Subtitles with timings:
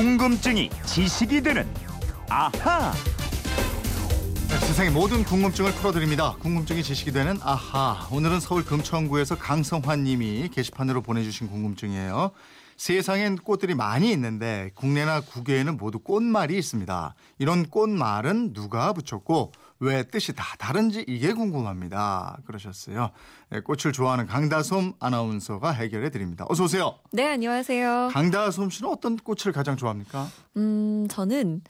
[0.00, 1.68] 궁금증이 지식이 되는
[2.30, 2.90] 아하.
[4.48, 6.36] 네, 세상의 모든 궁금증을 풀어드립니다.
[6.40, 8.08] 궁금증이 지식이 되는 아하.
[8.10, 12.30] 오늘은 서울 금천구에서 강성환 님이 게시판으로 보내주신 궁금증이에요.
[12.78, 17.14] 세상엔 꽃들이 많이 있는데 국내나 국외에는 모두 꽃말이 있습니다.
[17.38, 22.38] 이런 꽃말은 누가 붙였고 왜 뜻이 다 다른지 이게 궁금합니다.
[22.46, 23.10] 그러셨어요.
[23.48, 26.44] 네, 꽃을 좋아하는 강다솜 아나운서가 해결해 드립니다.
[26.50, 26.98] 어서 오세요.
[27.12, 28.10] 네, 안녕하세요.
[28.12, 30.28] 강다솜 씨는 어떤 꽃을 가장 좋아합니까?
[30.58, 31.62] 음, 저는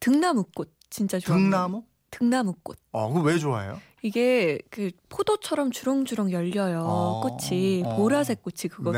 [0.00, 1.50] 등나무꽃 진짜 좋아합니다.
[1.58, 1.84] 등나무?
[2.10, 2.78] 등나무꽃.
[2.92, 3.78] 어, 그거 왜 좋아해요?
[4.04, 6.80] 이게 그 포도처럼 주렁주렁 열려요.
[6.84, 7.96] 어, 꽃이 어.
[7.96, 8.92] 보라색 꽃이 그것도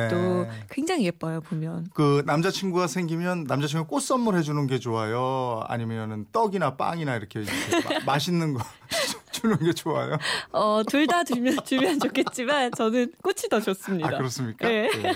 [0.45, 0.49] 네.
[0.71, 1.89] 굉장히 예뻐요 보면.
[1.93, 5.63] 그 남자친구가 생기면 남자친구 꽃 선물해 주는 게 좋아요.
[5.69, 7.53] 아니면은 떡이나 빵이나 이렇게, 이렇게
[8.07, 8.65] 마- 맛있는 거
[9.45, 10.16] 주는 게 좋아요.
[10.53, 14.09] 어, 둘 다 주면 주면 좋겠지만 저는 꽃이 더 좋습니다.
[14.09, 14.66] 아 그렇습니까?
[14.66, 14.89] 네.
[14.91, 15.12] 네.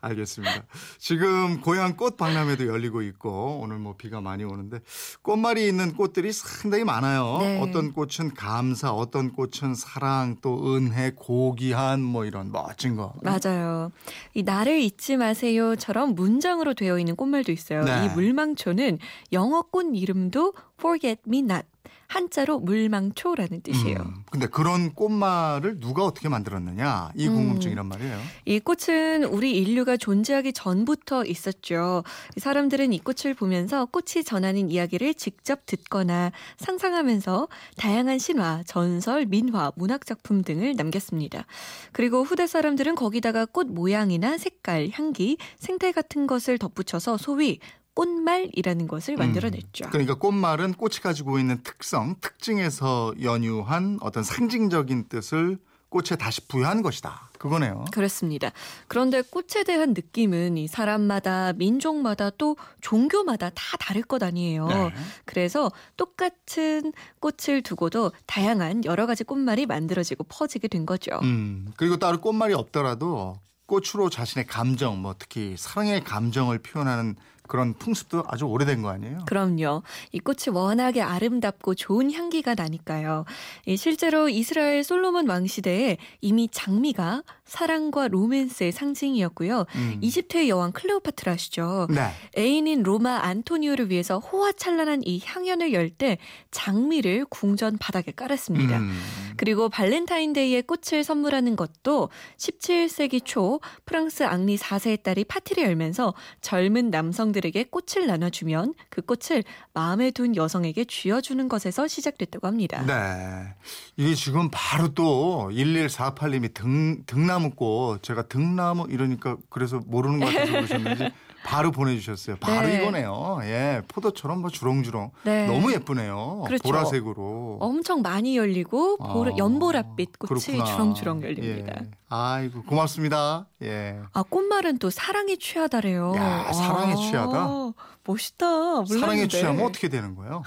[0.00, 0.64] 알겠습니다.
[0.98, 4.80] 지금 고향 꽃 박람회도 열리고 있고 오늘 뭐 비가 많이 오는데
[5.20, 7.38] 꽃말이 있는 꽃들이 상당히 많아요.
[7.40, 7.60] 네.
[7.60, 13.12] 어떤 꽃은 감사, 어떤 꽃은 사랑, 또 은혜, 고귀한 뭐 이런 멋진 거.
[13.22, 13.92] 맞아요.
[14.32, 17.84] 이 나를 잊지 마세요처럼 문장으로 되어 있는 꽃말도 있어요.
[17.84, 18.06] 네.
[18.06, 18.98] 이 물망초는
[19.32, 21.66] 영어 꽃 이름도 forget me not
[22.08, 23.98] 한자로 물망초라는 뜻이에요.
[23.98, 27.34] 음, 근데 그런 꽃말을 누가 어떻게 만들었느냐 이 음.
[27.34, 28.18] 궁금증이란 말이에요.
[28.46, 32.04] 이 꽃은 우리 인류가 존재하기 전부터 있었죠.
[32.34, 39.70] 이 사람들은 이 꽃을 보면서 꽃이 전하는 이야기를 직접 듣거나 상상하면서 다양한 신화, 전설, 민화,
[39.76, 41.44] 문학 작품 등을 남겼습니다.
[41.92, 47.60] 그리고 후대 사람들은 거기다가 꽃 모양이나 색깔, 향기, 생태 같은 것을 덧붙여서 소위
[47.98, 49.90] 꽃말이라는 것을 만들어냈죠.
[49.90, 57.30] 그러니까 꽃말은 꽃이 가지고 있는 특성, 특징에서 연유한 어떤 상징적인 뜻을 꽃에 다시 부여한 것이다.
[57.38, 57.86] 그거네요.
[57.90, 58.52] 그렇습니다.
[58.86, 64.68] 그런데 꽃에 대한 느낌은 이 사람마다 민족마다 또 종교마다 다 다를 것 아니에요.
[64.68, 64.92] 네.
[65.24, 71.18] 그래서 똑같은 꽃을 두고도 다양한 여러 가지 꽃말이 만들어지고 퍼지게 된 거죠.
[71.22, 77.16] 음, 그리고 따로 꽃말이 없더라도 꽃으로 자신의 감정, 뭐 특히 사랑의 감정을 표현하는
[77.48, 79.20] 그런 풍습도 아주 오래된 거 아니에요?
[79.26, 79.82] 그럼요.
[80.12, 83.24] 이 꽃이 워낙에 아름답고 좋은 향기가 나니까요.
[83.66, 89.64] 이 실제로 이스라엘 솔로몬 왕 시대에 이미 장미가 사랑과 로맨스의 상징이었고요.
[89.74, 89.98] 음.
[90.02, 91.86] 이집트의 여왕 클레오파트라 아시죠?
[91.90, 92.10] 네.
[92.36, 96.18] 애인인 로마 안토니오를 위해서 호화찬란한 이 향연을 열 때
[96.50, 98.78] 장미를 궁전 바닥에 깔았습니다.
[98.78, 98.92] 음.
[99.38, 106.12] 그리고 발렌타인데이에 꽃을 선물하는 것도 17세기 초 프랑스 앙리 4세의 딸이 파티를 열면서
[106.42, 112.82] 젊은 남성들에게 꽃을 나눠주면 그 꽃을 마음에 둔 여성에게 쥐어주는 것에서 시작됐다고 합니다.
[112.84, 113.54] 네.
[113.96, 121.10] 이게 지금 바로 또 1148님이 등, 등나무꽃, 제가 등나무 이러니까 그래서 모르는 것 같아서 그러셨는지
[121.44, 122.36] 바로 보내주셨어요.
[122.40, 122.82] 바로 네.
[122.82, 123.38] 이거네요.
[123.42, 123.82] 예.
[123.88, 125.10] 포도처럼 뭐 주렁주렁.
[125.24, 125.46] 네.
[125.46, 126.42] 너무 예쁘네요.
[126.46, 126.62] 그렇죠.
[126.62, 127.58] 보라색으로.
[127.60, 130.64] 엄청 많이 열리고 보라, 아, 연보랏빛 꽃이 그렇구나.
[130.64, 131.72] 주렁주렁 열립니다.
[131.80, 131.90] 예.
[132.10, 133.46] 아이고, 고맙습니다.
[133.62, 133.98] 예.
[134.12, 136.14] 아 꽃말은 또 사랑에 취하다래요.
[136.16, 137.72] 야, 사랑에 아, 취하다?
[138.04, 138.46] 멋있다.
[138.46, 139.00] 몰랐는데.
[139.00, 140.42] 사랑에 취하면 어떻게 되는 거예요?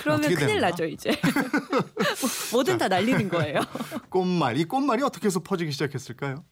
[0.00, 0.70] 그러면 큰일 되는가?
[0.70, 1.10] 나죠 이제.
[1.10, 1.82] 뭐,
[2.52, 3.60] 뭐든 다 날리는 거예요.
[4.10, 4.56] 꽃말.
[4.58, 6.44] 이 꽃말이 어떻게 해서 퍼지기 시작했을까요?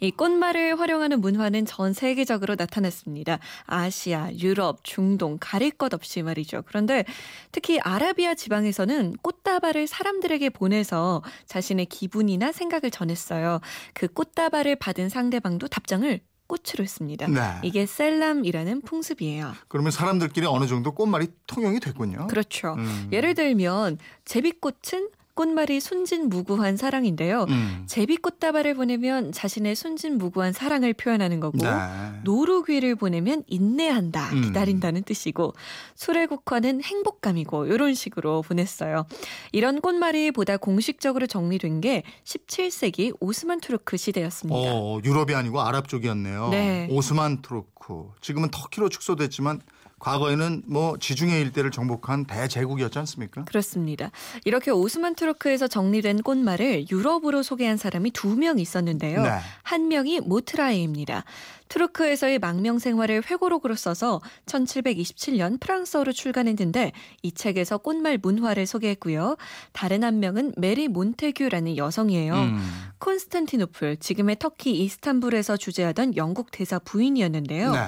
[0.00, 3.38] 이 꽃말을 활용하는 문화는 전 세계적으로 나타났습니다.
[3.64, 6.62] 아시아, 유럽, 중동 가릴 것 없이 말이죠.
[6.66, 7.04] 그런데
[7.52, 13.60] 특히 아라비아 지방에서는 꽃다발을 사람들에게 보내서 자신의 기분이나 생각을 전했어요.
[13.94, 17.26] 그 꽃다발을 받은 상대방도 답장을 꽃으로 했습니다.
[17.28, 17.40] 네.
[17.62, 19.52] 이게 셀람이라는 풍습이에요.
[19.68, 22.26] 그러면 사람들끼리 어느 정도 꽃말이 통용이 됐군요.
[22.28, 22.74] 그렇죠.
[22.74, 23.08] 음.
[23.12, 27.44] 예를 들면 제비꽃은 꽃말이 순진무구한 사랑인데요.
[27.50, 27.84] 음.
[27.86, 31.68] 제비꽃다발을 보내면 자신의 순진무구한 사랑을 표현하는 거고 네.
[32.24, 34.42] 노루귀를 보내면 인내한다, 음.
[34.42, 35.52] 기다린다는 뜻이고
[35.94, 39.04] 수레국화는 행복감이고 이런 식으로 보냈어요.
[39.52, 44.58] 이런 꽃말이 보다 공식적으로 정리된 게 17세기 오스만 투르크 시대였습니다.
[44.72, 46.48] 어, 유럽이 아니고 아랍 쪽이었네요.
[46.48, 46.88] 네.
[46.90, 48.10] 오스만 투르크.
[48.22, 49.60] 지금은 터키로 축소됐지만
[49.98, 53.44] 과거에는 뭐 지중해 일대를 정복한 대제국이었지 않습니까?
[53.44, 54.10] 그렇습니다.
[54.44, 59.22] 이렇게 오스만 투르크에서 정리된 꽃말을 유럽으로 소개한 사람이 두 명 있었는데요.
[59.22, 59.30] 네.
[59.62, 61.24] 한 명이 모트라이입니다.
[61.68, 69.36] 투르크에서의 망명 생활을 회고록으로 써서 1727년 프랑스어로 출간했는데 이 책에서 꽃말 문화를 소개했고요.
[69.72, 72.34] 다른 한 명은 메리 몬테규라는 여성이에요.
[72.34, 72.62] 음.
[72.98, 77.72] 콘스탄티노플, 지금의 터키 이스탄불에서 주재하던 영국 대사 부인이었는데요.
[77.72, 77.78] 네.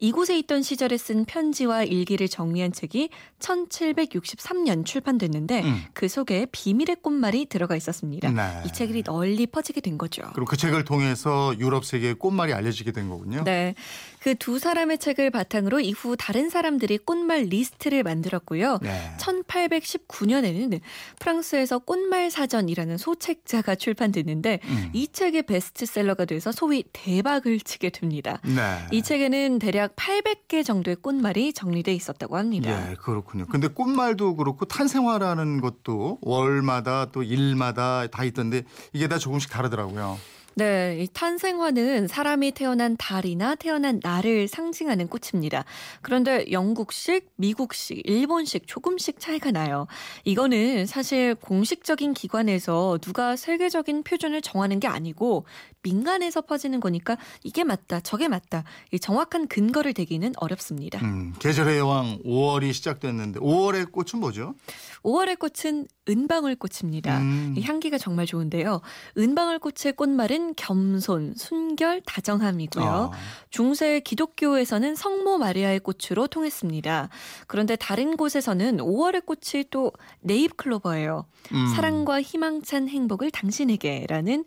[0.00, 3.10] 이곳에 있던 시절에 쓴 편지와 일기를 정리한 책이
[3.40, 5.84] 1763년 출판됐는데 음.
[5.92, 8.30] 그 속에 비밀의 꽃말이 들어가 있었습니다.
[8.30, 8.62] 네.
[8.66, 10.22] 이 책이 널리 퍼지게 된 거죠.
[10.34, 13.42] 그리고 그 책을 통해서 유럽 세계의 꽃말이 알려지게 된 거군요.
[13.44, 13.74] 네.
[14.22, 18.78] 그 두 사람의 책을 바탕으로 이후 다른 사람들이 꽃말 리스트를 만들었고요.
[18.80, 19.12] 네.
[19.18, 20.80] 1819년에는
[21.18, 24.90] 프랑스에서 꽃말 사전이라는 소책자가 출판됐는데 음.
[24.94, 28.40] 이 책이 베스트셀러가 돼서 소위 대박을 치게 됩니다.
[28.44, 28.86] 네.
[28.90, 32.90] 이 책에는 대략 800개 정도의 꽃말이 정리돼 있었다고 합니다.
[32.90, 33.46] 예, 그렇군요.
[33.46, 38.62] 근데 꽃말도 그렇고 탄생화라는 것도 월마다 또 일마다 다 있던데
[38.92, 40.18] 이게 다 조금씩 다르더라고요.
[40.58, 45.64] 네, 이 탄생화는 사람이 태어난 달이나 태어난 날을 상징하는 꽃입니다.
[46.02, 49.86] 그런데 영국식, 미국식, 일본식 조금씩 차이가 나요.
[50.24, 55.44] 이거는 사실 공식적인 기관에서 누가 세계적인 표준을 정하는 게 아니고
[55.82, 58.64] 민간에서 퍼지는 거니까 이게 맞다, 저게 맞다.
[58.90, 60.98] 이 정확한 근거를 대기는 어렵습니다.
[61.04, 64.56] 음, 계절의 여왕 5월이 시작됐는데 5월의 꽃은 뭐죠?
[65.04, 67.18] 5월의 꽃은 은방울꽃입니다.
[67.18, 67.54] 음.
[67.56, 68.80] 이 향기가 정말 좋은데요.
[69.16, 72.84] 은방울꽃의 꽃말은 겸손, 순결, 다정함이고요.
[72.84, 73.10] 아,
[73.50, 77.08] 중세 기독교에서는 성모 마리아의 꽃으로 통했습니다.
[77.46, 81.26] 그런데 다른 곳에서는 5월의 꽃이 또 네잎클로버예요.
[81.52, 81.66] 음.
[81.74, 84.44] 사랑과 희망찬 행복을 당신에게라는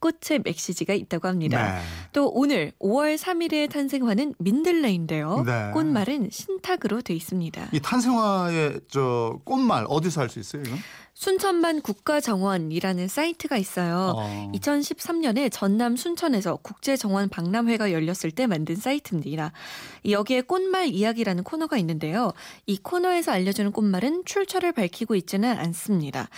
[0.00, 1.74] 꽃의 메시지가 있다고 합니다.
[1.76, 1.80] 네.
[2.12, 5.42] 또 오늘 5월 3일의 탄생화는 민들레인데요.
[5.46, 5.70] 네.
[5.72, 7.68] 꽃말은 신탁으로 돼 있습니다.
[7.72, 10.62] 이 탄생화의 저 꽃말 어디서 할 수 있어요?
[10.66, 10.78] 이건?
[11.14, 14.14] 순천만 국가정원이라는 사이트가 있어요.
[14.16, 14.52] 어.
[14.54, 19.52] 2013년에 전남 순천에서 국제정원 박람회가 열렸을 때 만든 사이트입니다.
[20.08, 22.32] 여기에 꽃말 이야기라는 코너가 있는데요.
[22.66, 26.28] 이 코너에서 알려주는 꽃말은 출처를 밝히고 있지는 않습니다.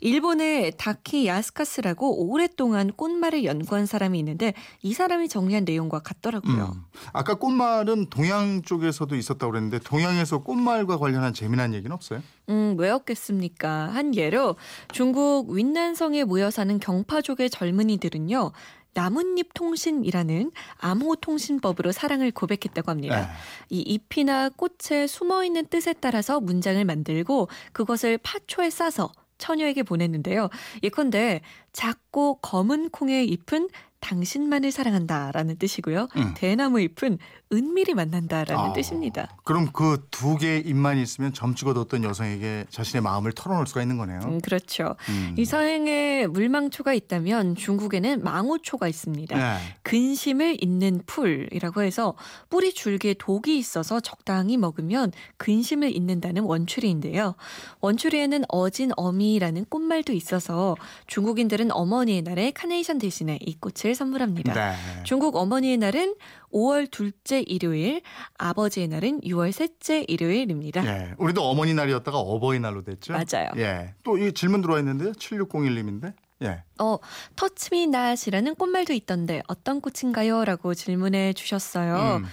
[0.00, 4.52] 일본의 다키 야스카스라고 오랫동안 꽃말을 연구한 사람이 있는데
[4.82, 6.72] 이 사람이 정리한 내용과 같더라고요.
[6.76, 6.82] 음.
[7.14, 12.22] 아까 꽃말은 동양 쪽에서도 있었다고 그랬는데 동양에서 꽃말과 관련한 재미난 얘기는 없어요?
[12.50, 13.88] 음, 왜 없겠습니까?
[13.94, 14.56] 한 예로
[14.92, 18.52] 중국 윈난성에 모여 사는 경파족의 젊은이들은요.
[18.94, 23.20] 나뭇잎 통신이라는 암호 통신법으로 사랑을 고백했다고 합니다.
[23.20, 23.26] 네.
[23.68, 30.48] 이 잎이나 꽃에 숨어 있는 뜻에 따라서 문장을 만들고 그것을 파초에 싸서 처녀에게 보냈는데요.
[30.82, 31.42] 예컨대
[31.74, 33.68] 작고 검은 콩의 잎은
[34.06, 36.08] 당신만을 사랑한다라는 뜻이고요.
[36.16, 36.34] 음.
[36.36, 37.18] 대나무 잎은
[37.52, 39.28] 은밀히 만난다라는 아, 뜻입니다.
[39.44, 44.20] 그럼 그 두 개의 입만 있으면 점 찍어뒀던 여성에게 자신의 마음을 털어놓을 수가 있는 거네요.
[44.24, 44.96] 음, 그렇죠.
[45.08, 45.34] 음.
[45.36, 49.36] 이 서행에 물망초가 있다면 중국에는 망호초가 있습니다.
[49.36, 49.58] 네.
[49.82, 52.14] 근심을 잇는 풀이라고 해서
[52.48, 57.34] 뿌리 줄기에 독이 있어서 적당히 먹으면 근심을 잇는다는 원추리인데요.
[57.80, 60.76] 원추리에는 어진 어미라는 꽃말도 있어서
[61.08, 64.52] 중국인들은 어머니의 날에 카네이션 대신에 이 꽃을 선물합니다.
[64.54, 64.76] 네.
[65.02, 66.14] 중국 어머니의 날은
[66.52, 68.02] 5월 둘째 일요일,
[68.38, 70.86] 아버지의 날은 6월 셋째 일요일입니다.
[70.86, 73.12] 예, 우리도 어머니 날이었다가 어버이날로 됐죠.
[73.12, 73.50] 맞아요.
[73.56, 75.12] 예, 또 이 질문 들어와 있는데요.
[75.12, 76.14] 7601님인데.
[76.42, 76.62] 예.
[76.78, 76.98] 어,
[77.34, 80.44] 터치미 낫이라는 꽃말도 있던데 어떤 꽃인가요?
[80.44, 82.18] 라고 질문해 주셨어요.
[82.18, 82.24] 음.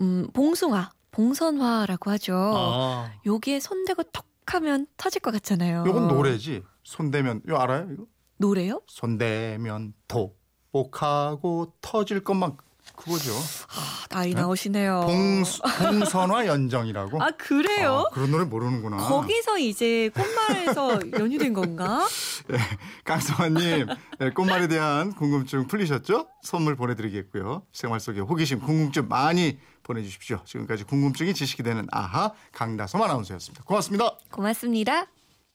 [0.00, 2.34] 음, 봉숭아, 봉선화라고 하죠.
[2.36, 5.84] 아, 여기에 손대고 턱 하면 터질 것 같잖아요.
[5.88, 6.62] 이건 노래지.
[6.82, 7.88] 손대면 이거 알아요?
[7.92, 8.04] 이거?
[8.36, 8.82] 노래요?
[8.86, 10.38] 손대면 독
[10.74, 12.56] 복하고 터질 것만
[12.96, 13.32] 그거죠.
[13.32, 15.02] 아, 나이 나오시네요.
[15.06, 17.22] 봉수, 봉선화 연정이라고.
[17.22, 18.04] 아, 그래요?
[18.10, 18.96] 아, 그런 노래 모르는구나.
[18.96, 22.06] 거기서 이제 꽃말에서 연유된 건가?
[23.04, 23.86] 강성환님,
[24.18, 26.26] 네, 꽃말에 대한 궁금증 풀리셨죠?
[26.42, 27.62] 선물 보내드리겠고요.
[27.72, 30.40] 생활 속의 호기심, 궁금증 많이 보내주십시오.
[30.44, 33.64] 지금까지 궁금증이 지식이 되는 아하 강다솜 아나운서였습니다.
[33.64, 34.18] 고맙습니다.
[34.30, 35.06] 고맙습니다.